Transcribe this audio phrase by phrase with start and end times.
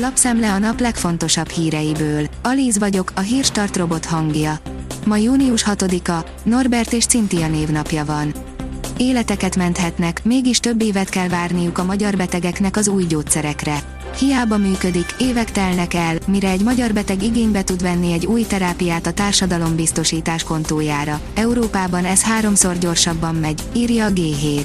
[0.00, 2.26] Lapszemle a nap legfontosabb híreiből.
[2.42, 4.58] Alíz vagyok, a hírstart robot hangja.
[5.06, 8.34] Ma június 6-a, Norbert és Cintia névnapja van.
[8.96, 13.78] Életeket menthetnek, mégis több évet kell várniuk a magyar betegeknek az új gyógyszerekre.
[14.18, 19.06] Hiába működik, évek telnek el, mire egy magyar beteg igénybe tud venni egy új terápiát
[19.06, 21.20] a társadalombiztosítás kontójára.
[21.34, 24.64] Európában ez háromszor gyorsabban megy, írja a G7.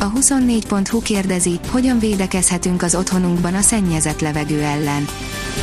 [0.00, 5.06] A 24.hu kérdezi, hogyan védekezhetünk az otthonunkban a szennyezett levegő ellen.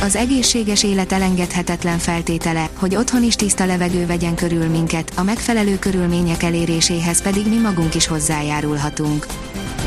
[0.02, 5.78] Az egészséges élet elengedhetetlen feltétele, hogy otthon is tiszta levegő vegyen körül minket, a megfelelő
[5.78, 9.26] körülmények eléréséhez pedig mi magunk is hozzájárulhatunk.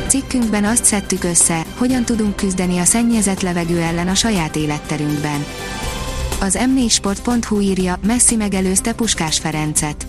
[0.06, 5.44] Cikkünkben azt szedtük össze, hogyan tudunk küzdeni a szennyezett levegő ellen a saját életterünkben.
[6.40, 10.06] Az m4sport.hu írja, Messi megelőzte Puskás Ferencet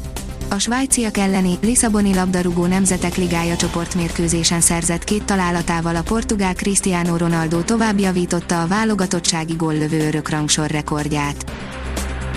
[0.52, 7.62] a svájciak elleni Lisszaboni labdarúgó nemzetek ligája csoportmérkőzésen szerzett két találatával a portugál Cristiano Ronaldo
[7.62, 11.52] tovább javította a válogatottsági góllövő örökrangsor rekordját.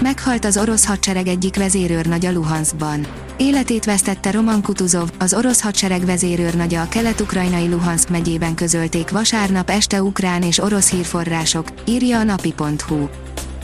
[0.03, 3.07] Meghalt az orosz hadsereg egyik vezérőrnagya Luhanskban.
[3.37, 10.03] Életét vesztette Roman Kutuzov, az orosz hadsereg vezérőrnagya a kelet-ukrajnai Luhansk megyében közölték vasárnap este
[10.03, 13.09] ukrán és orosz hírforrások, írja a napi.hu.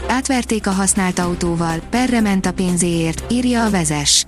[0.08, 4.24] Átverték a használt autóval, perre ment a pénzéért, írja a vezes.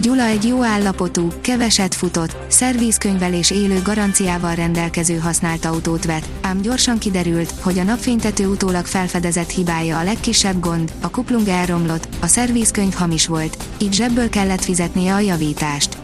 [0.00, 6.98] Gyula egy jó állapotú, keveset futott, szervízkönyvelés élő garanciával rendelkező használt autót vett, ám gyorsan
[6.98, 12.94] kiderült, hogy a napfénytető utólag felfedezett hibája a legkisebb gond, a kuplung elromlott, a szervízkönyv
[12.94, 15.98] hamis volt, így zsebből kellett fizetnie a javítást.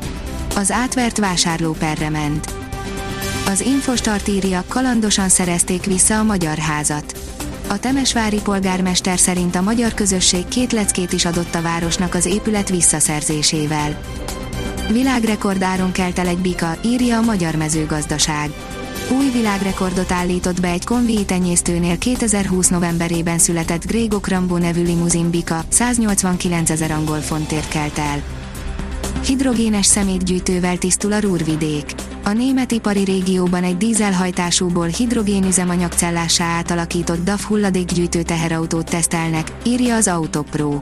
[0.56, 2.54] Az átvert vásárló perre ment.
[3.46, 7.23] Az Infostart írja, kalandosan szerezték vissza a magyar házat
[7.74, 12.68] a Temesvári polgármester szerint a magyar közösség két leckét is adott a városnak az épület
[12.68, 14.00] visszaszerzésével.
[14.90, 18.50] Világrekordáron kelt el egy bika, írja a Magyar Mezőgazdaság.
[19.18, 25.64] Új világrekordot állított be egy konvii tenyésztőnél 2020 novemberében született Grégok Rambó nevű limuzin bika,
[25.68, 28.22] 189 ezer angol fontért kelt el.
[29.26, 38.22] Hidrogénes szemétgyűjtővel tisztul a Rúrvidék a német ipari régióban egy dízelhajtásúból hidrogénüzemanyagcellássá átalakított DAF hulladékgyűjtő
[38.22, 40.80] teherautót tesztelnek, írja az Autopro.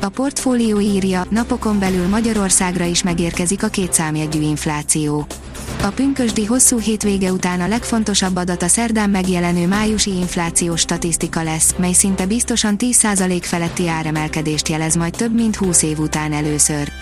[0.00, 5.26] A portfólió írja, napokon belül Magyarországra is megérkezik a kétszámjegyű infláció.
[5.82, 11.74] A pünkösdi hosszú hétvége után a legfontosabb adat a szerdán megjelenő májusi inflációs statisztika lesz,
[11.78, 16.92] mely szinte biztosan 10% feletti áremelkedést jelez majd több mint 20 év után először.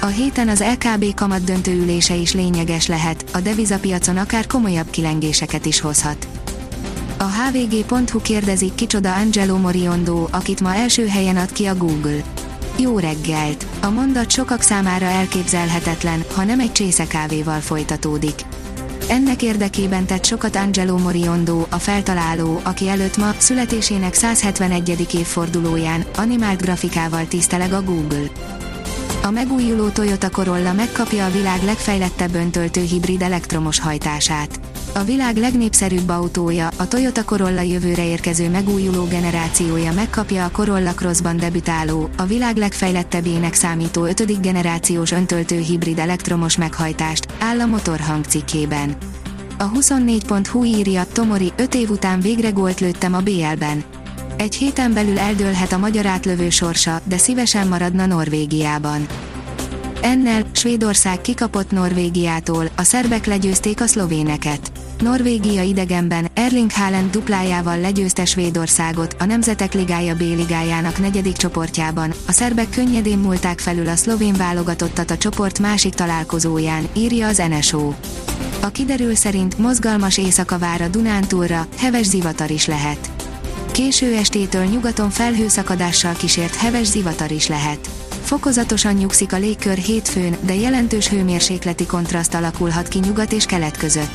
[0.00, 5.80] A héten az LKB kamat döntőülése is lényeges lehet, a devizapiacon akár komolyabb kilengéseket is
[5.80, 6.28] hozhat.
[7.16, 12.22] A hvg.hu kérdezik kicsoda Angelo Moriondo, akit ma első helyen ad ki a Google.
[12.76, 13.66] Jó reggelt!
[13.80, 18.40] A mondat sokak számára elképzelhetetlen, ha nem egy csésze kávéval folytatódik.
[19.08, 25.14] Ennek érdekében tett sokat Angelo Moriondo, a feltaláló, aki előtt ma, születésének 171.
[25.14, 28.30] évfordulóján, animált grafikával tiszteleg a Google.
[29.22, 34.60] A megújuló Toyota Corolla megkapja a világ legfejlettebb öntöltő hibrid elektromos hajtását.
[34.94, 41.36] A világ legnépszerűbb autója, a Toyota Corolla jövőre érkező megújuló generációja megkapja a Corolla Crossban
[41.36, 44.40] debütáló, a világ legfejlettebbjének számító 5.
[44.40, 48.96] generációs öntöltő hibrid elektromos meghajtást, áll a motorhang cikkében.
[49.58, 53.84] A 24.hu írja, Tomori 5 év után végre gólt lőttem a BL-ben.
[54.38, 59.06] Egy héten belül eldőlhet a magyar átlövő sorsa, de szívesen maradna Norvégiában.
[60.00, 64.72] Ennel Svédország kikapott Norvégiától, a szerbek legyőzték a szlovéneket.
[65.00, 72.12] Norvégia idegenben Erling Haaland duplájával legyőzte Svédországot a Nemzetek Ligája B ligájának negyedik csoportjában.
[72.26, 77.92] A szerbek könnyedén múlták felül a szlovén válogatottat a csoport másik találkozóján, írja az NSO.
[78.60, 83.17] A kiderül szerint mozgalmas éjszaka vár a Dunántúlra, heves zivatar is lehet.
[83.78, 87.88] Késő estétől nyugaton felhőszakadással kísért heves zivatar is lehet.
[88.22, 94.10] Fokozatosan nyugszik a légkör hétfőn, de jelentős hőmérsékleti kontraszt alakulhat ki nyugat és kelet között.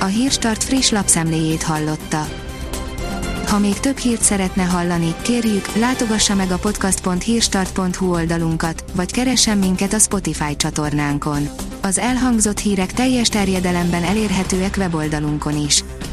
[0.00, 2.28] A Hírstart friss lapszemléjét hallotta.
[3.46, 9.92] Ha még több hírt szeretne hallani, kérjük, látogassa meg a podcast.hírstart.hu oldalunkat, vagy keressen minket
[9.92, 11.48] a Spotify csatornánkon.
[11.80, 15.84] Az elhangzott hírek teljes terjedelemben elérhetőek weboldalunkon is.